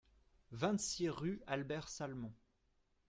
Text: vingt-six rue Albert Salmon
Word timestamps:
vingt-six 0.51 1.09
rue 1.09 1.43
Albert 1.45 1.87
Salmon 1.87 2.33